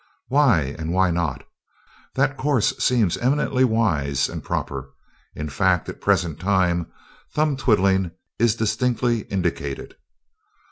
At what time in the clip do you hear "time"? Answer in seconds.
6.39-6.91